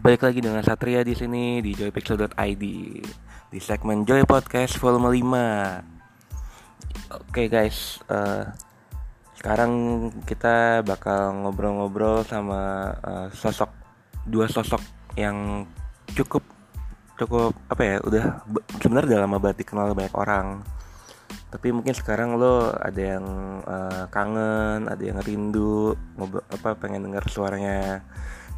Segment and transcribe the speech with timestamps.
[0.00, 2.64] Balik lagi dengan Satria di sini di joypixel.id
[3.52, 7.20] di segmen Joy Podcast volume 5.
[7.20, 8.48] Oke guys, uh,
[9.36, 13.68] sekarang kita bakal ngobrol-ngobrol sama uh, sosok
[14.24, 14.80] dua sosok
[15.20, 15.68] yang
[16.16, 16.48] cukup
[17.20, 18.40] cukup apa ya udah
[18.80, 20.64] sebenarnya udah lama banget dikenal banyak orang
[21.52, 23.26] tapi mungkin sekarang lo ada yang
[23.68, 28.00] uh, kangen ada yang rindu ngobrol apa pengen dengar suaranya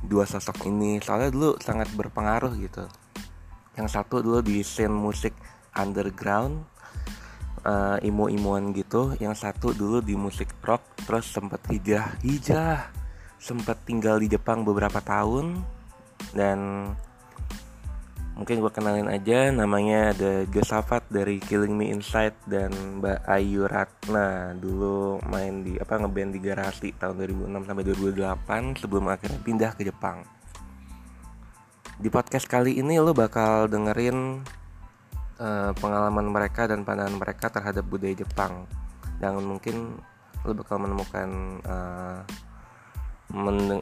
[0.02, 2.84] dua sosok ini soalnya dulu sangat berpengaruh gitu.
[3.78, 5.32] Yang satu dulu di scene musik
[5.72, 6.66] underground
[7.64, 9.16] uh, imo-imoan gitu.
[9.16, 12.90] Yang satu dulu di musik rock terus sempat hijrah hijrah.
[13.42, 15.62] Sempat tinggal di Jepang beberapa tahun
[16.30, 16.90] dan
[18.42, 24.50] mungkin gue kenalin aja namanya ada Josafat dari Killing Me Inside dan Mbak Ayu Ratna
[24.58, 29.86] dulu main di apa ngeband di Garasi tahun 2006 sampai 2008 sebelum akhirnya pindah ke
[29.86, 30.26] Jepang.
[32.02, 34.42] Di podcast kali ini lo bakal dengerin
[35.38, 38.66] uh, pengalaman mereka dan pandangan mereka terhadap budaya Jepang.
[39.22, 40.02] Dan mungkin
[40.42, 41.30] lo bakal menemukan
[41.62, 42.26] uh,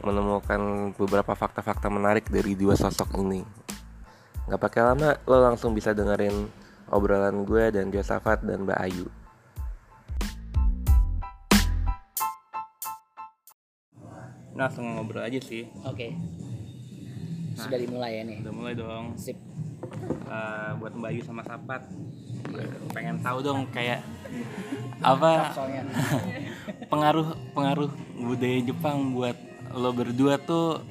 [0.05, 3.41] menemukan beberapa fakta-fakta menarik dari dua sosok ini
[4.51, 6.51] Gak pakai lama lo langsung bisa dengerin
[6.91, 9.07] obrolan gue dan Josafat dan Mbak Ayu.
[14.59, 15.71] Langsung ngobrol aja sih.
[15.87, 15.95] Oke.
[15.95, 16.11] Okay.
[17.55, 18.43] Nah, Sudah dimulai ya nih.
[18.43, 19.15] Udah mulai dong.
[19.15, 19.39] Sip.
[20.27, 21.87] Uh, buat Mbak Ayu sama Sapat
[22.91, 24.03] pengen tahu dong kayak
[25.01, 25.55] apa
[26.93, 29.37] pengaruh pengaruh budaya Jepang buat
[29.73, 30.83] lo berdua tuh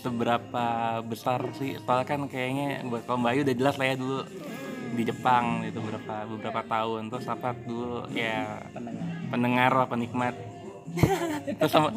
[0.00, 0.66] seberapa
[1.04, 1.76] besar sih?
[1.84, 4.20] Soalnya kan kayaknya buat kalau Mbak Ayu udah jelas lah ya dulu
[4.90, 7.02] di Jepang itu beberapa beberapa tahun.
[7.12, 8.08] Terus apa dulu?
[8.12, 10.34] Ya pendengar, pendengar lah penikmat.
[11.46, 11.94] Terus sama,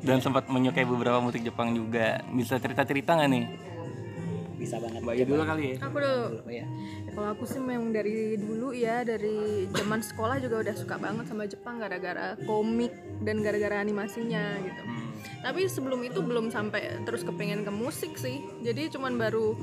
[0.00, 2.24] dan sempat menyukai beberapa musik Jepang juga.
[2.32, 3.44] Bisa cerita cerita nggak nih
[4.56, 5.76] bisa banget Mbak dulu kali ya?
[5.84, 6.66] Aku dulu ya.
[7.16, 11.48] kalau aku sih memang dari dulu ya dari zaman sekolah juga udah suka banget sama
[11.48, 12.92] Jepang gara-gara komik
[13.24, 14.82] dan gara-gara animasinya gitu.
[14.84, 15.08] Hmm.
[15.40, 18.44] Tapi sebelum itu belum sampai terus kepengen ke musik sih.
[18.60, 19.56] Jadi cuman baru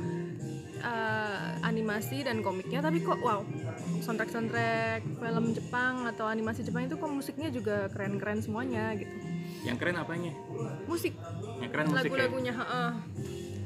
[0.81, 2.81] uh, animasi dan komiknya.
[2.81, 3.45] Tapi kok wow
[4.01, 9.13] soundtrack soundtrack film Jepang atau animasi Jepang itu kok musiknya juga keren keren semuanya gitu.
[9.63, 10.31] Yang keren apanya?
[10.89, 11.13] Musik.
[11.61, 12.65] Yang keren musik lagu-lagunya ya?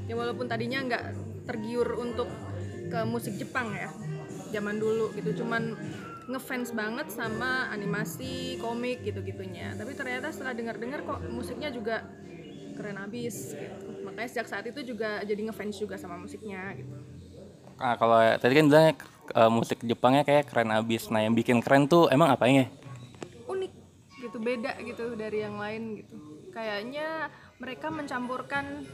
[0.08, 1.04] Ya walaupun tadinya nggak
[1.48, 2.28] tergiur untuk
[2.88, 3.92] ke musik Jepang ya
[4.52, 5.44] zaman dulu gitu.
[5.44, 5.76] Cuman
[6.28, 9.76] ngefans banget sama animasi komik gitu-gitunya.
[9.76, 12.04] Tapi ternyata setelah dengar-dengar kok musiknya juga
[12.76, 13.88] keren abis gitu.
[14.04, 16.96] Makanya sejak saat itu juga jadi ngefans juga sama musiknya gitu.
[17.78, 18.94] Nah, kalau tadi kan bilangnya
[19.38, 21.10] uh, musik Jepangnya kayak keren abis.
[21.10, 22.68] Nah yang bikin keren tuh emang apanya
[23.48, 23.74] unik
[24.24, 26.16] gitu beda gitu dari yang lain gitu.
[26.52, 27.30] Kayaknya
[27.62, 28.86] mereka mencampurkan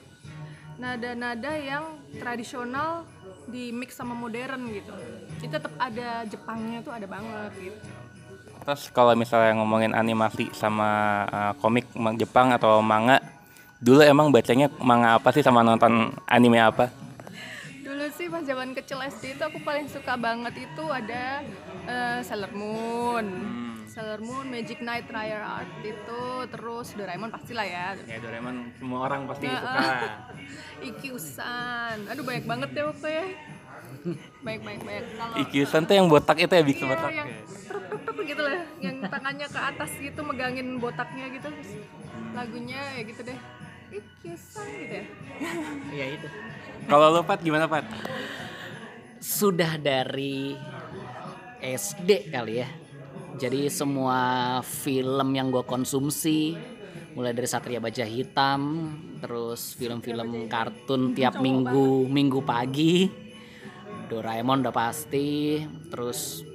[0.77, 1.83] nada-nada yang
[2.17, 3.05] tradisional
[3.49, 4.93] di mix sama modern gitu.
[5.43, 7.77] Itu tetap ada Jepangnya tuh ada banget gitu.
[8.63, 11.83] Terus kalau misalnya ngomongin animasi sama uh, komik
[12.15, 13.19] Jepang atau manga
[13.83, 16.87] dulu emang bacanya manga apa sih sama nonton anime apa?
[17.83, 21.43] Dulu sih pas zaman kecil SD itu aku paling suka banget itu ada
[21.83, 23.25] uh, Sailor Moon.
[23.27, 27.93] Hmm Sailor Moon, Magic Knight, Raya Art itu terus Doraemon pastilah ya.
[28.09, 29.85] Ya Doraemon semua orang pasti nah, suka.
[30.89, 33.25] Ikyusan, aduh banyak banget ya waktu ya.
[34.41, 35.05] Baik baik baik.
[35.13, 37.09] Kalau Ikyusan tuh yang botak itu ya bikin iya, botak.
[37.13, 37.29] Yang
[37.69, 41.49] truk gitu lah, yang tangannya ke atas gitu megangin botaknya gitu.
[42.33, 43.37] Lagunya ya gitu deh.
[43.93, 45.05] Ikyusan gitu ya.
[46.01, 46.27] Iya itu.
[46.89, 47.85] Kalau lo Pat gimana Pat?
[49.21, 50.57] Sudah dari
[51.61, 52.82] SD kali ya
[53.33, 56.53] jadi semua film yang gue konsumsi
[57.17, 63.09] mulai dari Satria Baja Hitam terus film-film kartun tiap minggu minggu pagi.
[64.09, 65.57] Doraemon udah pasti
[65.89, 66.45] terus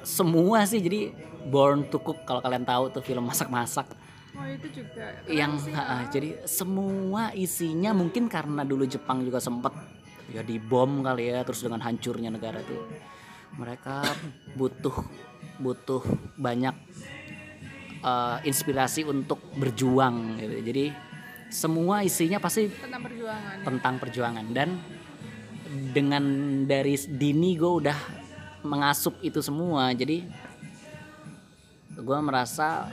[0.00, 0.80] semua sih.
[0.80, 3.92] Jadi Born to Cook kalau kalian tahu tuh film masak-masak.
[4.36, 5.20] Oh itu juga.
[5.28, 9.72] Yang uh, jadi semua isinya mungkin karena dulu Jepang juga sempet
[10.30, 12.86] ya dibom kali ya terus dengan hancurnya negara tuh
[13.58, 14.02] mereka
[14.54, 14.94] butuh
[15.60, 16.02] butuh
[16.36, 16.74] banyak
[18.04, 20.56] uh, inspirasi untuk berjuang gitu.
[20.64, 20.86] jadi
[21.50, 23.56] semua isinya pasti tentang perjuangan.
[23.66, 24.46] tentang perjuangan.
[24.54, 24.78] Dan
[25.90, 26.24] dengan
[26.64, 27.98] dari dini gue udah
[28.62, 30.22] mengasup itu semua jadi
[31.98, 32.88] gue merasa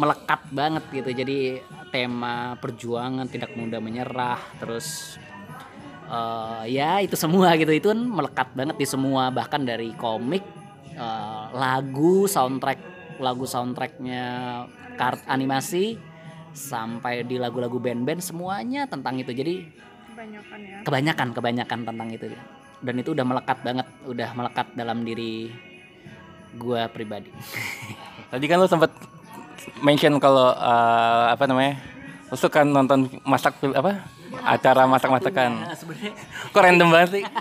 [0.00, 1.10] melekat banget gitu.
[1.12, 1.60] Jadi
[1.92, 5.20] tema perjuangan tidak mudah menyerah terus
[6.12, 10.44] uh, ya itu semua gitu itu kan melekat banget di semua bahkan dari komik
[11.00, 12.78] uh, lagu soundtrack
[13.18, 14.24] lagu soundtracknya
[15.00, 15.96] kart animasi
[16.52, 19.64] sampai di lagu-lagu band-band semuanya tentang itu jadi
[20.12, 22.26] kebanyakan ya kebanyakan kebanyakan tentang itu
[22.82, 25.48] dan itu udah melekat banget udah melekat dalam diri
[26.60, 27.32] gua pribadi
[28.32, 28.88] Tadi kan lu sempat
[29.84, 31.76] mention kalau eh, apa namanya?
[32.32, 34.08] Lu suka nonton masak fil- apa?
[34.40, 35.50] Acara masak-masakan.
[35.68, 36.12] Nah, sebenarnya.
[36.50, 37.24] Kok random banget sih?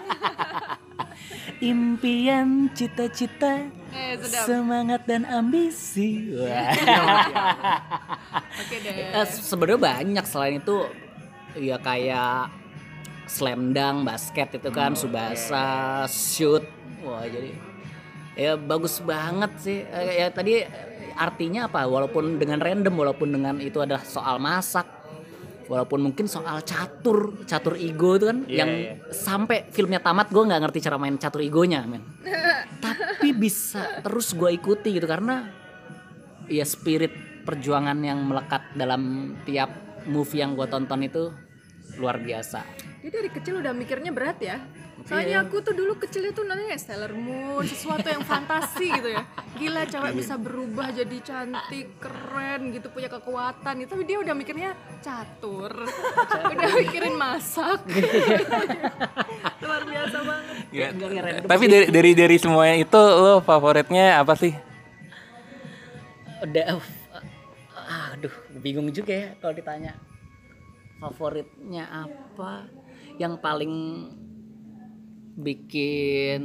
[1.62, 4.46] impian cita-cita eh sedap.
[4.50, 6.34] semangat dan ambisi.
[6.34, 6.74] Wah.
[8.66, 9.14] oke deh.
[9.14, 10.90] Eh, sebenarnya banyak selain itu
[11.62, 12.50] ya kayak
[13.30, 16.66] slam dunk basket itu kan subasa shoot.
[17.06, 17.54] Wah jadi
[18.34, 19.86] ya bagus banget sih.
[19.86, 20.66] Eh, ya tadi
[21.14, 21.86] artinya apa?
[21.86, 25.00] Walaupun dengan random walaupun dengan itu ada soal masak
[25.72, 30.84] walaupun mungkin soal catur catur ego itu kan yang sampai filmnya tamat gue nggak ngerti
[30.84, 32.04] cara main catur egonya men.
[32.84, 35.48] Tapi bisa terus gue ikuti gitu karena
[36.52, 37.16] ya spirit
[37.48, 39.72] perjuangan yang melekat dalam tiap
[40.12, 41.32] movie yang gue tonton itu
[41.96, 42.68] luar biasa.
[43.00, 44.60] Dia dari kecil udah mikirnya berat ya.
[45.06, 49.24] Soalnya aku tuh dulu kecilnya tuh nanya Sailor Moon, sesuatu yang fantasi gitu ya.
[49.57, 53.89] Gila cewek bisa berubah jadi cantik, keren gitu, punya kekuatan gitu.
[53.98, 54.71] Tapi dia udah mikirnya
[55.03, 55.71] catur.
[56.53, 57.83] udah mikirin masak.
[59.63, 60.56] Luar biasa banget.
[60.71, 64.71] Random Tapi dari dari dari semuanya itu lo favoritnya apa sih?
[66.42, 69.94] udah uh, aduh bingung juga ya kalau ditanya
[70.98, 72.65] favoritnya apa
[73.21, 73.74] yang paling
[75.38, 76.42] bikin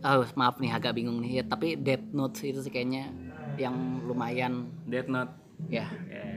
[0.00, 3.12] oh maaf nih agak bingung nih ya tapi Death Note itu sih kayaknya
[3.60, 5.32] yang lumayan Death Note.
[5.68, 5.84] ya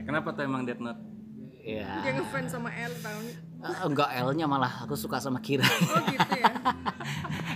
[0.04, 1.00] kenapa tuh emang Death Note?
[1.64, 3.24] ya Dia ngefans sama L tahun.
[3.64, 6.52] Eh, enggak L-nya malah aku suka sama Kira Oh gitu ya.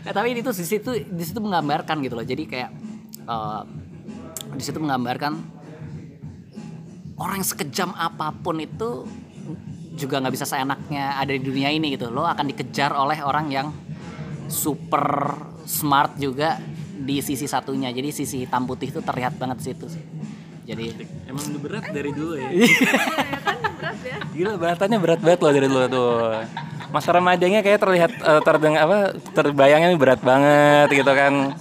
[0.09, 2.25] Ya, tapi itu di situ di situ menggambarkan gitu loh.
[2.25, 2.71] Jadi kayak
[3.29, 3.63] eh,
[4.57, 5.37] di situ menggambarkan
[7.21, 9.05] orang yang sekejam apa pun itu
[9.99, 12.09] juga nggak bisa seenaknya ada di dunia ini gitu.
[12.09, 13.69] Lo akan dikejar oleh orang yang
[14.47, 15.35] super
[15.67, 16.57] smart juga
[16.95, 17.91] di sisi satunya.
[17.91, 20.05] Jadi sisi hitam putih itu terlihat banget di situ sih.
[20.69, 20.87] Jadi
[21.25, 22.49] Emang udah berat dari dulu ya.
[22.53, 24.17] ya kan berat ya.
[24.37, 26.13] Gila bahasannya berat banget loh dari dulu tuh.
[26.89, 28.99] Masa remajanya kayak terlihat eh, terdengar apa
[29.33, 31.57] terbayangnya berat banget gitu kan.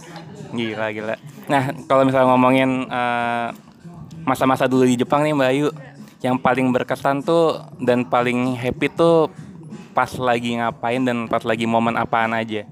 [0.51, 1.15] Gila gila.
[1.47, 3.47] Nah kalau misalnya ngomongin eh,
[4.27, 5.67] masa-masa dulu di Jepang nih Mbak Ayu,
[6.25, 9.29] yang paling berkesan tuh dan paling happy tuh
[9.93, 12.65] pas lagi ngapain dan pas lagi momen apaan aja.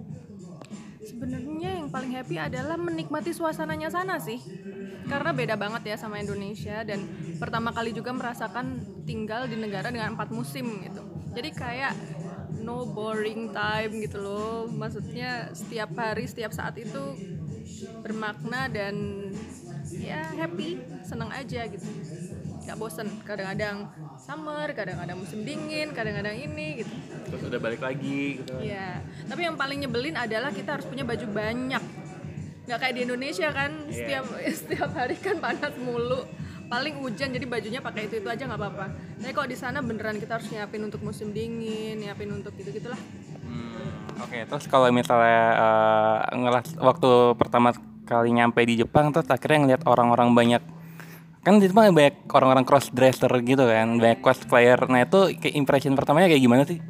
[1.01, 4.41] Sebenarnya yang paling happy adalah menikmati suasananya sana sih.
[5.05, 7.05] Karena beda banget ya sama Indonesia dan
[7.37, 11.05] pertama kali juga merasakan tinggal di negara dengan empat musim gitu.
[11.37, 11.93] Jadi kayak
[12.65, 14.65] no boring time gitu loh.
[14.65, 17.13] Maksudnya setiap hari, setiap saat itu
[18.01, 19.29] bermakna dan
[19.93, 21.85] ya happy, seneng aja gitu.
[22.65, 23.85] Gak bosen, kadang-kadang
[24.17, 26.93] summer, kadang-kadang musim dingin, kadang-kadang ini gitu.
[27.29, 28.57] Terus udah balik lagi gitu.
[28.57, 31.83] Iya, tapi yang paling nyebelin adalah kita harus punya baju banyak.
[32.65, 34.25] Nggak kayak di Indonesia kan, setiap
[34.65, 36.25] setiap hari kan panas mulu.
[36.65, 38.85] Paling hujan jadi bajunya pakai itu itu aja nggak apa-apa.
[39.21, 42.97] Tapi kok di sana beneran kita harus nyiapin untuk musim dingin, nyiapin untuk gitu gitulah.
[43.45, 49.65] Hmm, Oke, terus kalau misalnya eh, ngelas waktu pertama kali nyampe di Jepang terus akhirnya
[49.65, 50.61] ngeliat orang-orang banyak
[51.45, 54.81] kan di Jepang banyak orang-orang cross dresser gitu kan, banyak cosplayer.
[54.89, 56.81] Nah itu kayak impression pertamanya kayak gimana sih?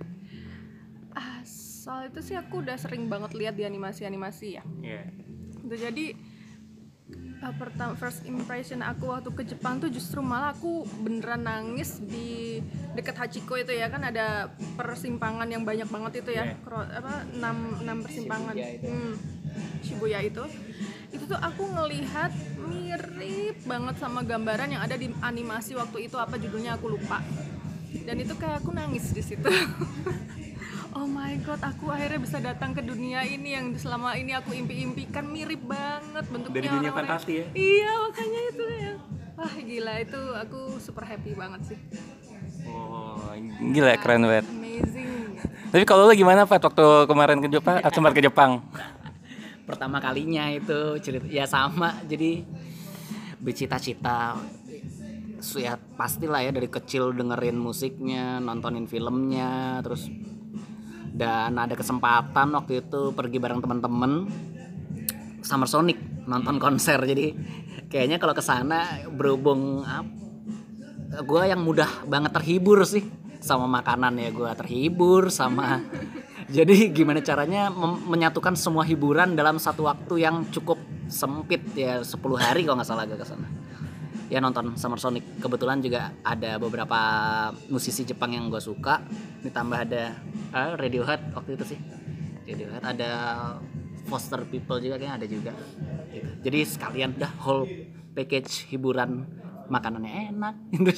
[1.12, 4.64] Ah, soal itu sih aku udah sering banget lihat di animasi-animasi ya.
[4.80, 5.04] Iya.
[5.60, 6.06] Gitu, jadi
[7.44, 12.64] uh, pertama first impression aku waktu ke Jepang tuh justru malah aku beneran nangis di
[12.96, 16.56] dekat Hachiko itu ya kan ada persimpangan yang banyak banget itu ya Iya.
[16.64, 18.88] Kro- apa enam enam persimpangan Shibuya itu.
[18.88, 19.14] Hmm,
[19.84, 20.44] Shibuya itu
[21.16, 26.36] itu tuh aku ngelihat mirip banget sama gambaran yang ada di animasi waktu itu apa
[26.36, 27.24] judulnya aku lupa
[28.04, 29.48] dan itu kayak aku nangis di situ
[30.98, 35.24] oh my god aku akhirnya bisa datang ke dunia ini yang selama ini aku impi-impikan
[35.24, 37.46] mirip banget bentuknya Dari dunia fantasi ya?
[37.56, 38.94] iya makanya itu ya
[39.36, 41.80] wah gila itu aku super happy banget sih
[42.66, 43.22] Oh,
[43.62, 44.46] gila keren banget.
[44.50, 45.38] amazing
[45.70, 48.64] Tapi kalau lu gimana Pak waktu kemarin ke Jepang, ah, sempat ke Jepang?
[49.66, 52.00] Pertama kalinya itu cerita ya sama.
[52.06, 52.46] Jadi
[53.42, 54.38] bercita-cita
[55.54, 60.10] ya pastilah ya dari kecil dengerin musiknya nontonin filmnya terus
[61.16, 64.26] dan ada kesempatan waktu itu pergi bareng teman-teman
[65.46, 66.98] Summer Sonic nonton konser.
[67.06, 67.32] Jadi
[67.88, 69.86] kayaknya kalau ke sana berhubung
[71.16, 73.06] gue yang mudah banget terhibur sih
[73.40, 74.30] sama makanan ya.
[74.34, 75.86] Gue terhibur sama
[76.46, 77.74] jadi gimana caranya
[78.06, 80.78] menyatukan semua hiburan dalam satu waktu yang cukup
[81.10, 83.50] sempit ya 10 hari kalau nggak salah ke sana.
[84.30, 85.26] Ya nonton Summer Sonic.
[85.42, 87.00] Kebetulan juga ada beberapa
[87.70, 89.02] musisi Jepang yang gue suka.
[89.42, 90.18] Ditambah ada
[90.54, 91.80] ah, Radiohead waktu itu sih.
[92.46, 93.12] Radiohead ada
[94.06, 95.54] Foster People juga kayaknya ada juga.
[96.16, 96.32] Gitu.
[96.48, 97.66] jadi sekalian dah whole
[98.14, 99.26] package hiburan.
[99.66, 100.56] Makanannya enak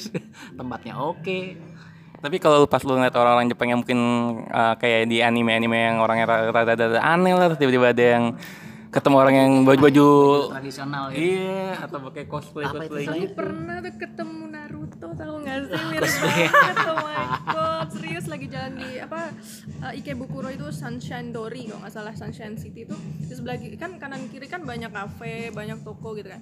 [0.60, 1.56] tempatnya oke
[2.18, 4.00] Tapi kalau pas lu ngeliat orang-orang Jepang yang mungkin
[4.50, 8.24] uh, kayak di anime-anime yang orangnya rada-rada aneh lah, tiba-tiba ada yang
[8.88, 10.08] ketemu orang yang baju-baju
[10.48, 11.20] tradisional gitu.
[11.20, 12.96] iya atau pakai cosplay Apa itu?
[12.96, 13.04] cosplay?
[13.04, 15.82] Aku pernah tuh ketemu Naruto tahu nggak sih?
[15.92, 17.86] Mirip banget oh my god.
[17.92, 19.20] Serius lagi jalan di apa
[19.84, 24.24] uh, Ikebukuro itu Sunshine Dori kalau nggak salah Sunshine City itu di sebelah kan kanan
[24.32, 26.40] kiri kan banyak kafe banyak toko gitu kan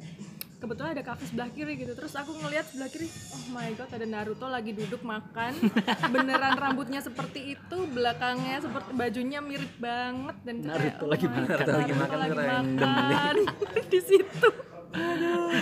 [0.56, 1.92] kebetulan ada kafe sebelah kiri gitu.
[1.92, 5.52] Terus aku ngelihat sebelah kiri oh my god ada Naruto lagi duduk makan.
[6.14, 11.46] Beneran rambutnya seperti itu belakangnya seperti bajunya mirip banget dan kayak, Naruto oh lagi makan.
[11.46, 13.34] Naruto lagi Naruto makan, lagi makan
[13.92, 14.48] di situ.
[14.96, 15.52] Aduh,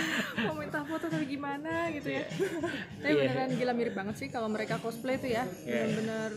[0.47, 2.23] mau minta foto tapi gimana gitu ya.
[3.03, 5.43] Tapi beneran gila mirip banget sih kalau mereka cosplay tuh ya.
[5.43, 6.31] Bener-bener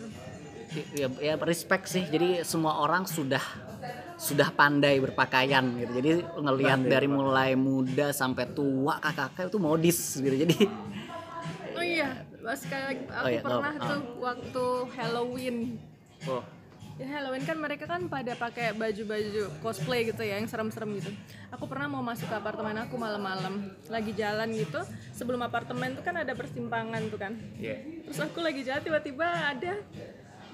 [0.94, 2.04] ya, ya respect sih.
[2.08, 3.42] Jadi semua orang sudah
[4.18, 5.92] sudah pandai berpakaian gitu.
[6.02, 6.10] Jadi
[6.42, 10.36] ngelihat dari mulai muda sampai tua kakak-kakak itu modis gitu.
[10.42, 10.56] Jadi
[11.78, 14.66] oh iya pas kayak aku Oh iya, pernah oh, tuh waktu
[14.98, 15.56] Halloween.
[16.26, 16.42] Oh.
[16.98, 21.14] Ya Halloween kan mereka kan pada pakai baju-baju cosplay gitu ya yang serem-serem gitu.
[21.54, 24.82] Aku pernah mau masuk ke apartemen aku malam-malam lagi jalan gitu.
[25.14, 27.38] Sebelum apartemen tuh kan ada persimpangan tuh kan.
[27.54, 28.02] Iya.
[28.02, 29.78] terus aku lagi jalan tiba-tiba ada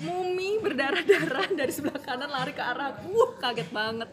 [0.03, 3.13] mumi berdarah-darah dari sebelah kanan lari ke arah aku.
[3.13, 4.11] Wuh, kaget banget.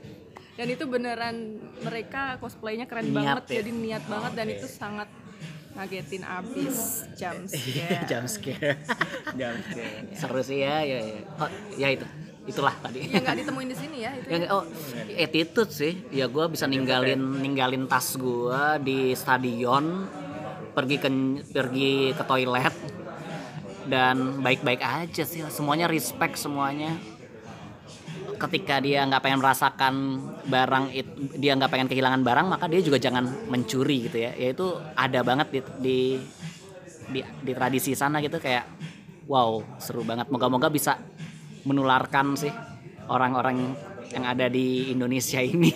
[0.60, 3.54] Dan itu beneran mereka cosplaynya keren Niat banget ya?
[3.64, 5.10] jadi niat banget dan itu sangat
[5.72, 8.04] ngagetin abis jam scare.
[8.06, 8.76] jam scare.
[9.40, 10.12] Jam scare.
[10.14, 11.20] seru sih ya ya ya.
[11.40, 12.06] Oh, ya itu.
[12.44, 13.08] Itulah tadi.
[13.08, 14.68] Ya nggak ditemuin di sini ya itu Ya, oh,
[15.16, 15.94] attitude sih.
[16.12, 20.06] Ya gue bisa ninggalin ninggalin tas gue di stadion,
[20.76, 21.10] pergi ke
[21.56, 22.76] pergi ke toilet
[23.88, 25.42] dan baik-baik aja sih.
[25.50, 26.94] Semuanya respect semuanya.
[28.38, 29.94] Ketika dia nggak pengen merasakan
[30.50, 34.34] barang it- dia nggak pengen kehilangan barang, maka dia juga jangan mencuri gitu ya.
[34.34, 35.98] Ya itu ada banget di di
[37.12, 38.66] di, di tradisi sana gitu kayak
[39.30, 40.30] wow seru banget.
[40.34, 40.98] Moga-moga bisa
[41.66, 42.54] menularkan sih
[43.06, 43.78] orang-orang
[44.12, 45.72] yang ada di Indonesia ini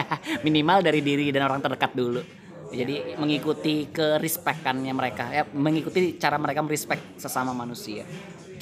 [0.46, 2.22] minimal dari diri dan orang terdekat dulu
[2.70, 8.06] jadi mengikuti kerespekannya mereka ya mengikuti cara mereka merespek sesama manusia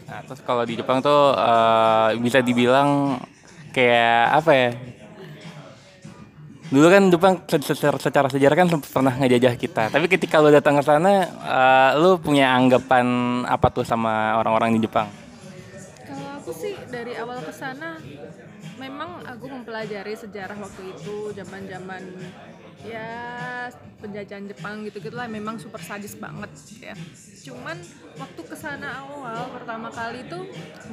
[0.08, 3.20] Nah, terus kalau di Jepang tuh eh, bisa dibilang
[3.76, 4.70] kayak apa ya?
[6.68, 9.92] Dulu kan Jepang se- se- secara sejarah kan pernah ngejajah kita.
[9.92, 13.04] Tapi ketika lu datang ke sana, eh, lu punya anggapan
[13.44, 15.12] apa tuh sama orang-orang di Jepang?
[16.08, 18.00] Kalau aku sih dari awal ke sana
[18.80, 22.00] memang aku mempelajari sejarah waktu itu zaman-zaman
[22.86, 23.66] ya
[23.98, 26.94] penjajahan Jepang gitu gitulah memang super sadis banget ya.
[27.50, 27.78] Cuman
[28.14, 30.38] waktu ke sana awal pertama kali itu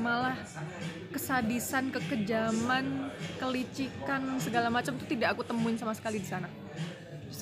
[0.01, 0.33] malah
[1.13, 6.49] kesadisan, kekejaman, kelicikan segala macam tuh tidak aku temuin sama sekali di sana.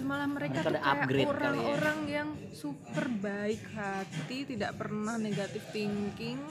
[0.03, 1.23] Malah mereka Mereka tuh kayak ya.
[1.29, 6.41] orang-orang yang super baik hati, tidak pernah negatif thinking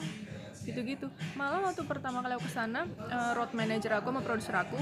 [0.63, 4.79] gitu-gitu malah waktu pertama kali aku ke sana eh, road manager aku sama produser aku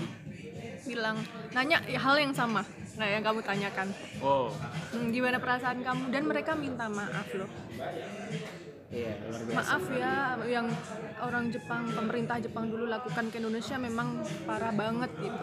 [0.85, 1.17] bilang
[1.57, 2.61] nanya ya, hal yang sama
[2.93, 3.87] nah yang kamu tanyakan.
[4.19, 4.51] Oh.
[4.91, 6.01] "Hmm, gimana perasaan kamu?
[6.09, 7.47] Dan mereka minta maaf loh.
[8.91, 9.55] Iya luar biasa.
[9.55, 10.13] Maaf ya
[10.51, 10.67] yang
[11.23, 15.39] orang Jepang pemerintah Jepang dulu lakukan ke Indonesia memang parah banget gitu.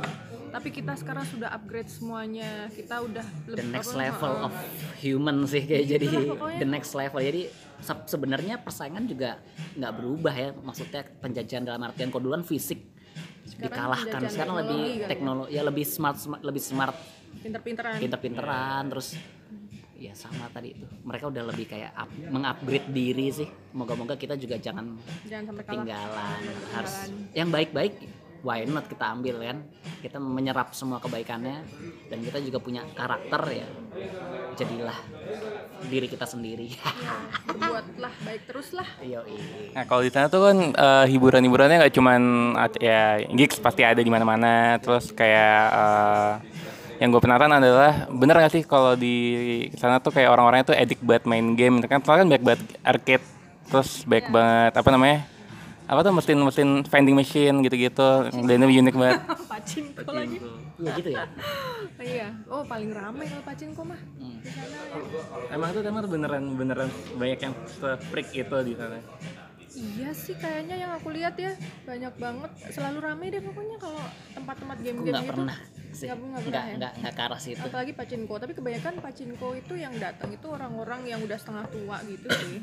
[0.52, 2.68] Tapi kita sekarang sudah upgrade semuanya.
[2.68, 4.54] Kita udah the next apa, level uh, of
[5.00, 6.58] human sih kayak jadi Itulah pokoknya.
[6.60, 7.20] the next level.
[7.24, 7.42] Jadi
[7.80, 9.40] se- sebenarnya persaingan juga
[9.80, 10.48] nggak berubah ya.
[10.52, 12.97] Maksudnya penjajahan dalam artian duluan fisik
[13.56, 14.04] dikalahkan.
[14.04, 15.08] penjajahan sekarang lebih teknologi ya.
[15.08, 16.96] teknologi ya lebih smart, smart lebih smart.
[17.38, 17.96] Pinter-pinteran.
[18.02, 19.08] Pinter-pinteran terus
[19.98, 20.86] ya sama tadi itu.
[21.02, 23.48] Mereka udah lebih kayak up, mengupgrade diri sih.
[23.74, 26.40] Moga-moga kita juga jangan jangan sampai ketinggalan.
[26.74, 26.94] Harus
[27.34, 27.94] yang baik-baik
[28.42, 29.58] why not kita ambil kan
[30.02, 31.64] kita menyerap semua kebaikannya
[32.06, 33.68] dan kita juga punya karakter ya
[34.58, 34.98] jadilah
[35.86, 36.90] diri kita sendiri ya,
[37.46, 39.38] berbuatlah baik terus lah Yoi.
[39.70, 42.20] Nah kalau di sana tuh kan eh, hiburan-hiburannya nggak cuman
[42.82, 44.82] ya gigs pasti ada di mana-mana.
[44.82, 46.32] Terus kayak eh,
[46.98, 50.98] yang gue penasaran adalah bener gak sih kalau di sana tuh kayak orang-orangnya tuh edik
[50.98, 51.78] banget main game.
[51.86, 53.26] Kan soalnya kan banyak banget arcade,
[53.70, 55.18] terus banyak banget apa namanya?
[55.88, 58.10] Apa tuh mesin-mesin vending machine gitu-gitu.
[58.38, 59.20] Dan itu unik banget.
[59.58, 60.38] pachinko lagi
[60.78, 61.24] iya gitu ya
[62.14, 64.38] iya oh paling ramai kalau pachinko mah Hmm.
[64.38, 65.02] di sana ya.
[65.50, 67.54] Emang tuh emang beneran beneran banyak yang
[68.06, 69.02] freak itu di sana.
[69.74, 71.52] iya sih kayaknya yang aku lihat ya
[71.84, 74.02] banyak banget selalu ramai deh pokoknya kalau
[74.32, 75.56] tempat-tempat game-game nggak itu pernah
[75.90, 76.74] sih Nggak- nggak nggak pernah ya?
[76.76, 81.00] nggak nggak ke arah situ apalagi pacinko tapi kebanyakan pacinko itu yang datang itu orang-orang
[81.04, 82.58] yang udah setengah tua gitu sih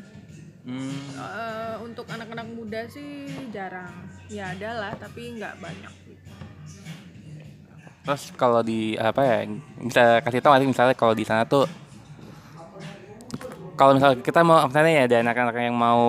[0.65, 0.98] Hmm.
[1.13, 3.93] Eh, untuk anak-anak muda sih jarang.
[4.34, 5.93] Ya ada lah tapi nggak banyak.
[8.05, 9.38] Terus kalau di apa ya
[9.81, 11.65] bisa kasih tahu nanti misalnya kalau di sana tuh
[13.77, 16.01] kalau misalnya kita mau misalnya ya ada anak-anak yang mau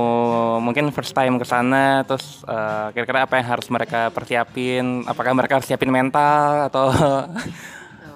[0.61, 5.05] mungkin first time ke sana terus eh, kira-kira apa yang harus mereka persiapin?
[5.05, 6.89] Apakah mereka harus siapin mental atau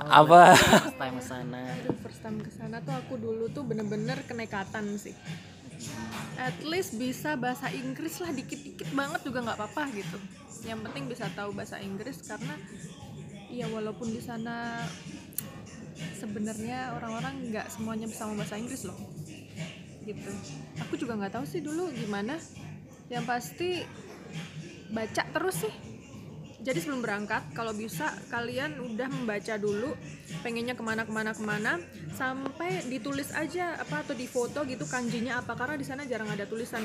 [0.08, 0.56] apa?
[0.56, 1.62] first time ke sana.
[2.00, 5.12] First time ke sana tuh aku dulu tuh bener-bener kenekatan sih
[6.40, 10.18] at least bisa bahasa Inggris lah dikit-dikit banget juga nggak apa-apa gitu.
[10.64, 12.54] Yang penting bisa tahu bahasa Inggris karena
[13.50, 14.84] ya walaupun di sana
[16.16, 18.96] sebenarnya orang-orang nggak semuanya bisa ngomong bahasa Inggris loh
[20.04, 20.32] gitu.
[20.86, 22.40] Aku juga nggak tahu sih dulu gimana.
[23.10, 23.70] Yang pasti
[24.90, 25.74] baca terus sih
[26.60, 29.96] jadi sebelum berangkat kalau bisa kalian udah membaca dulu
[30.44, 31.80] pengennya ke mana ke mana ke mana
[32.12, 36.44] sampai ditulis aja apa atau di foto gitu kanjinya apa karena di sana jarang ada
[36.44, 36.84] tulisan.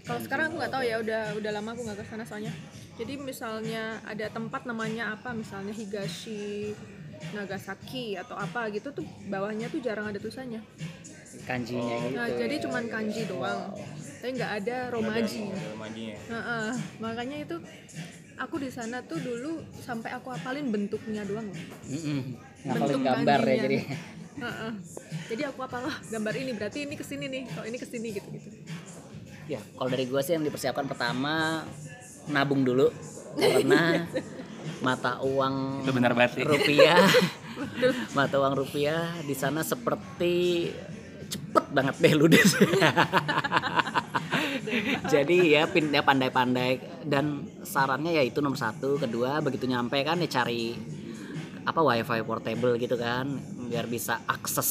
[0.00, 2.52] Kalau sekarang aku nggak tahu ya udah udah lama aku nggak ke sana soalnya.
[2.96, 6.72] Jadi misalnya ada tempat namanya apa misalnya Higashi
[7.36, 10.64] Nagasaki atau apa gitu tuh bawahnya tuh jarang ada tulisannya.
[11.44, 12.16] Kanjinya gitu.
[12.16, 13.76] nah jadi cuman kanji doang.
[14.20, 15.52] Tapi nggak ada romaji.
[16.08, 16.68] Heeh,
[17.00, 17.56] makanya itu
[18.40, 21.60] aku di sana tuh dulu sampai aku hafalin bentuknya doang loh.
[21.92, 22.20] Mm-mm.
[22.64, 23.78] Bentuk gambar ya jadi.
[24.40, 24.72] Heeh.
[25.28, 28.08] Jadi aku apa lah gambar ini berarti ini ke sini nih, kalau ini ke sini
[28.16, 28.48] gitu gitu.
[29.50, 31.66] ya kalau dari gue sih yang dipersiapkan pertama
[32.32, 32.88] nabung dulu.
[33.36, 34.08] Karena
[34.86, 36.44] mata uang itu benar banget sih.
[36.48, 37.04] rupiah.
[38.16, 40.72] Mata uang rupiah di sana seperti
[41.30, 42.56] cepet banget deh ludes
[45.14, 47.02] jadi ya pindah pandai-pandai.
[47.04, 48.96] Dan sarannya ya itu nomor satu.
[48.96, 50.76] Kedua begitu nyampe kan ya cari
[51.62, 53.26] apa wifi portable gitu kan.
[53.68, 54.70] Biar bisa akses.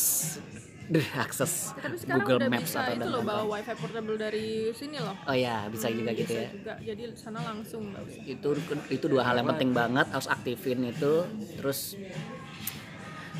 [0.89, 4.17] Duh, akses Ya, tapi Google udah Maps bisa atau itu dan loh bawa wifi portable
[4.17, 5.13] dari sini loh.
[5.30, 6.49] oh ya bisa juga gitu Bisa ya.
[6.49, 6.73] juga.
[6.82, 8.25] Jadi sana langsung usah.
[8.25, 8.49] itu
[8.89, 11.30] itu dua hal yang penting banget harus aktifin itu.
[11.62, 11.93] Terus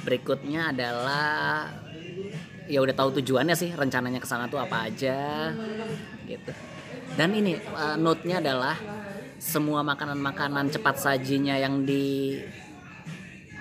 [0.06, 1.74] berikutnya adalah
[2.70, 5.50] ya udah tahu tujuannya sih rencananya ke sana tuh apa aja
[6.30, 6.52] gitu
[7.18, 8.78] dan ini uh, note-nya adalah
[9.40, 12.38] semua makanan-makanan cepat sajinya yang di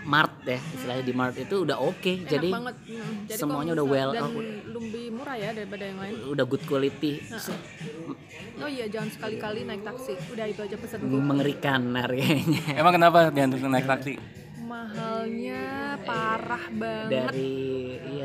[0.08, 2.76] Mart ya istilahnya di Mart itu udah oke Enak jadi banget.
[2.88, 3.14] Hmm.
[3.28, 4.32] Jadi semuanya udah well dan oh,
[4.80, 6.12] lebih murah ya daripada yang lain.
[6.32, 7.20] udah good quality
[8.58, 10.18] Oh iya jangan sekali-kali naik taksi.
[10.34, 14.16] Udah itu aja pesan mengerikan harganya emang kenapa dia untuk naik taksi
[14.64, 17.10] Mahalnya parah banget.
[17.12, 17.56] dari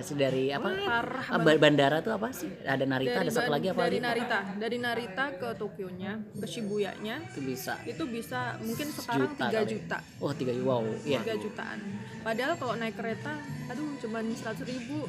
[0.03, 0.67] sih dari apa?
[0.67, 2.51] Parah Ah, ba- bandara tuh apa sih?
[2.61, 4.05] Ada Narita dari ada satu lagi apa dari lagi?
[4.05, 7.15] Narita dari Narita ke Tokyo-nya ke Shibuya-nya.
[7.25, 7.73] Itu bisa.
[7.83, 9.67] Itu bisa mungkin sekarang Sejuta 3 kali.
[9.69, 9.97] juta.
[10.19, 11.19] Oh tiga wow iya.
[11.19, 11.79] 3 jutaan.
[12.21, 13.33] Padahal kalau naik kereta
[13.65, 15.07] aduh cuman 100 ribu.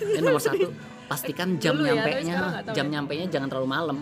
[0.00, 0.68] Ini nomor satu.
[1.06, 2.92] Pastikan jam Dulu ya, tapi nyampe nya tahu jam ya.
[2.92, 3.98] nyampe nya jangan terlalu malam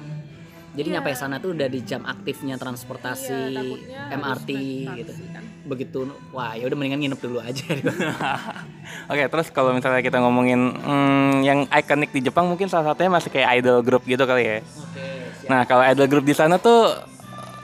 [0.78, 0.94] jadi Iya.
[0.96, 3.82] nyampe sana tuh udah di jam aktifnya transportasi harus
[4.14, 4.50] MRT
[4.96, 5.42] gitu kan.
[5.66, 5.98] begitu
[6.30, 7.66] wah ya udah mendingan nginep dulu aja
[9.10, 13.28] Oke, terus kalau misalnya kita ngomongin hmm, yang ikonik di Jepang mungkin salah satunya masih
[13.28, 14.58] kayak idol group gitu kali ya.
[14.62, 15.06] oke
[15.48, 16.92] Nah, kalau idol group di sana tuh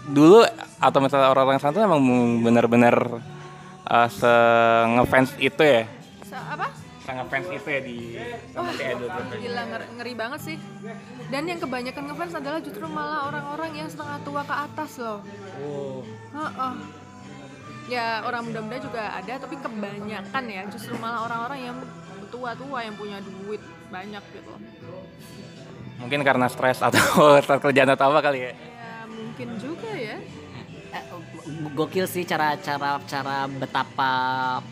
[0.04, 0.44] dulu
[0.78, 2.00] atau misalnya orang-orang sana tuh emang
[2.40, 2.96] benar-benar
[3.84, 4.32] uh, se
[4.90, 5.84] ngefans itu ya.
[6.24, 6.73] Sa- apa
[7.04, 7.98] Se ngefans itu ya di
[8.48, 9.36] sama si idol group.
[9.36, 10.56] gila ngeri, ngeri banget sih
[11.28, 15.20] dan yang kebanyakan ngefans adalah justru malah orang-orang yang setengah tua ke atas loh
[15.60, 16.00] oh
[16.32, 16.72] Heeh.
[17.86, 21.76] ya orang muda-muda juga ada tapi kebanyakan ya justru malah orang-orang yang
[22.32, 23.60] tua-tua yang punya duit
[23.92, 24.54] banyak gitu
[25.94, 27.00] Mungkin karena stres atau
[27.44, 28.52] stres kerjaan atau apa kali ya.
[28.52, 28.56] ya
[29.06, 30.16] mungkin juga ya
[30.94, 31.02] Eh,
[31.74, 34.10] gokil sih cara cara cara betapa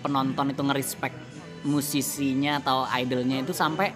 [0.01, 1.11] penonton itu ngerespek
[1.63, 3.95] musisinya atau idolnya itu sampai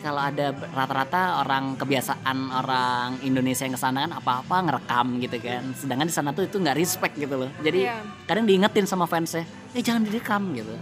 [0.00, 5.64] kalau ada rata-rata orang kebiasaan orang Indonesia yang ke sana kan apa-apa ngerekam gitu kan.
[5.74, 7.50] Sedangkan di sana tuh itu nggak respect gitu loh.
[7.58, 8.04] Jadi Iya.
[8.28, 9.42] kadang diingetin sama fansnya
[9.74, 10.76] eh jangan direkam gitu.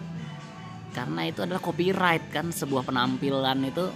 [0.92, 3.88] Karena itu adalah copyright kan sebuah penampilan itu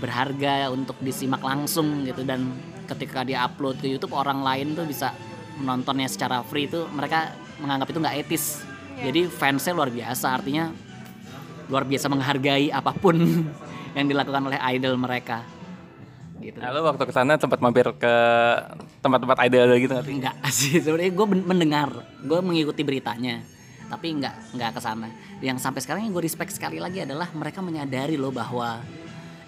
[0.00, 2.22] berharga untuk disimak langsung gitu.
[2.22, 2.52] Dan
[2.86, 5.10] ketika dia upload ke YouTube orang lain tuh bisa
[5.58, 8.44] menontonnya secara free itu mereka menganggap itu nggak etis
[8.96, 9.12] Iya.
[9.12, 10.72] jadi fansnya luar biasa artinya
[11.68, 13.16] luar biasa menghargai apa pun
[13.96, 15.44] yang dilakukan oleh idol mereka.
[16.36, 16.60] Gitu.
[16.60, 18.14] Nah, lu waktu ke sana sempat mampir ke
[19.00, 20.14] tempat-tempat idol gitu nggak sih?
[20.20, 21.88] enggak sih sebenarnya gue mendengar
[22.20, 23.40] gue mengikuti beritanya
[23.88, 25.08] tapi enggak enggak ke sana.
[25.40, 28.82] Yang sampai sekarang yang gue respect sekali lagi adalah mereka menyadari loh bahwa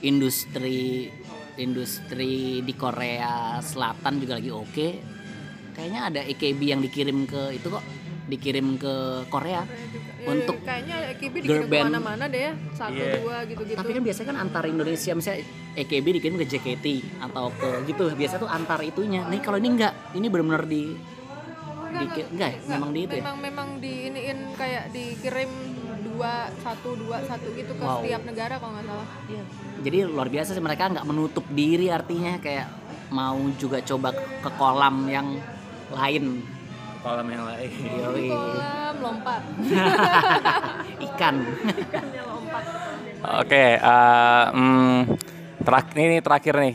[0.03, 1.11] industri
[1.59, 4.89] industri di Korea Selatan juga lagi oke.
[5.75, 7.83] Kayaknya ada EKB yang dikirim ke itu kok
[8.29, 8.95] dikirim ke
[9.27, 10.13] Korea juga.
[10.15, 11.81] Ya, Untuk kayaknya AKB dikirim band.
[11.83, 13.13] ke mana-mana deh ya satu Iya.
[13.19, 15.41] dua gitu-gitu tapi kan biasanya kan antar Indonesia misalnya
[15.75, 16.87] EKB dikirim ke JKT
[17.23, 20.83] atau ke gitu biasa tuh antar itunya nih kalau ini enggak ini benar-benar di
[21.89, 22.71] Enggak, Dikit- enggak, enggak ya?
[22.71, 23.19] Memang di itu ya?
[23.19, 25.51] memang memang diiniin kayak dikirim
[26.05, 27.99] dua satu dua satu gitu ke Wow.
[27.99, 29.09] setiap negara kalau nggak salah
[29.81, 32.69] jadi luar biasa sih mereka nggak menutup diri artinya kayak
[33.09, 35.41] mau juga coba ke kolam yang
[35.89, 36.45] lain
[37.09, 38.29] kolam yang lain Yoi.
[38.29, 39.43] kolam lompat
[41.09, 42.65] ikan ikannya lompat
[43.19, 45.11] Oke, eh, hmm,
[45.67, 46.75] terak- ini terakhir nih.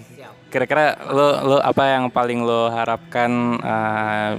[0.52, 3.32] Kira-kira lo lo apa yang paling lo harapkan
[3.64, 4.32] eh,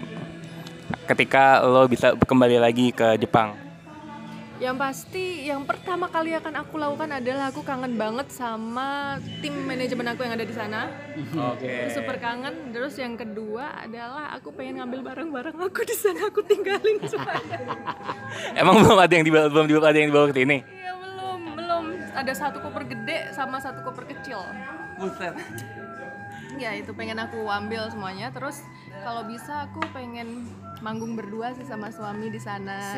[1.09, 3.64] ketika lo bisa kembali lagi ke Jepang?
[4.63, 10.07] Yang pasti yang pertama kali akan aku lakukan adalah aku kangen banget sama tim manajemen
[10.15, 10.95] aku yang ada di sana.
[11.55, 11.67] Oke.
[11.67, 12.71] Aku super kangen.
[12.71, 16.31] Terus yang kedua adalah aku pengen ngambil barang-barang aku di sana.
[16.31, 17.59] Aku tinggalin semuanya
[18.61, 20.63] Emang belum ada yang dibawa belum ada yang dibawa ke sini?
[20.63, 21.41] Iya belum.
[21.59, 21.85] Belum.
[22.15, 24.39] Ada satu koper gede sama satu koper kecil.
[25.03, 25.35] Buset.
[26.59, 28.31] Ya itu pengen aku ambil semuanya.
[28.31, 28.63] Terus
[29.03, 30.47] kalau bisa aku pengen
[30.85, 32.93] manggung berdua sih sama suami di sana.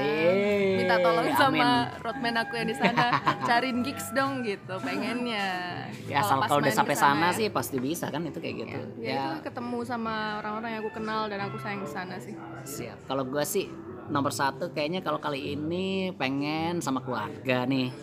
[0.75, 1.39] Minta tolong Amin.
[1.39, 1.69] sama
[2.03, 3.23] roadman aku yang di sana.
[3.49, 5.87] Cariin gigs dong gitu pengennya.
[6.11, 7.27] Ya asal pas kalau udah main sampai sana.
[7.31, 7.39] ya.
[7.39, 8.81] sih pasti bisa kan itu kayak gitu.
[9.03, 12.35] Ya, itu ketemu sama orang-orang yang aku kenal dan aku sayang di sana sih.
[12.65, 13.07] Siap.
[13.07, 13.71] Kalau gue sih
[14.11, 17.95] nomor satu kayaknya kalau kali ini pengen sama keluarga nih.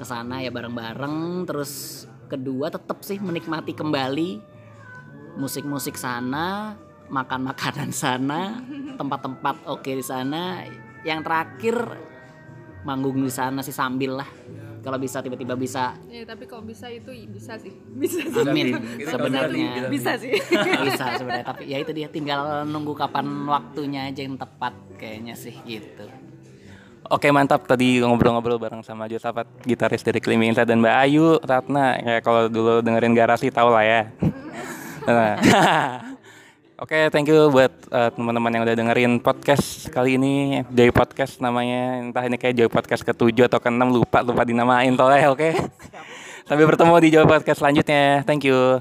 [0.00, 1.44] Ke sana ya bareng-bareng.
[1.44, 4.59] Terus kedua tetap sih menikmati kembali
[5.40, 6.76] musik-musik sana,
[7.08, 8.60] makan makanan sana,
[9.00, 10.68] tempat-tempat oke di sana.
[11.00, 11.76] Yang terakhir
[12.84, 14.30] manggung di sana sih sambil lah.
[14.80, 15.92] Kalau bisa tiba-tiba bisa.
[16.08, 17.72] Ya tapi kalau bisa itu bisa sih.
[18.00, 18.48] Bisa sih.
[18.48, 18.80] Amin.
[18.96, 20.32] Sebenarnya bisa sih.
[20.88, 25.52] bisa sebenarnya tapi ya itu dia tinggal nunggu kapan waktunya aja yang tepat kayaknya sih
[25.68, 26.08] gitu.
[27.12, 27.68] Oke mantap.
[27.68, 32.00] Tadi ngobrol-ngobrol bareng sama Josafat gitaris dari Inside dan Mbak Ayu Ratna.
[32.00, 34.02] Kayak kalau dulu dengerin garasi tau lah ya.
[35.12, 35.36] Nah.
[36.82, 42.00] Oke thank you buat uh, teman-teman yang udah dengerin podcast kali ini Joy Podcast namanya
[42.00, 45.52] entah ini kayak Joy Podcast ke-7 atau ke-6 lupa lupa dinamain toleh oke.
[46.48, 48.24] Sampai bertemu di Joy Podcast selanjutnya.
[48.24, 48.80] Thank you.